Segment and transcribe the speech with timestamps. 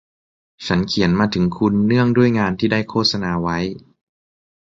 [0.65, 3.57] ฉันเขียนมาถึงคุณเนื่องด้วยงานที่ได้โฆษณาไว้